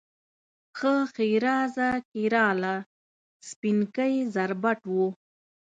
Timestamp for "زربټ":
4.33-4.81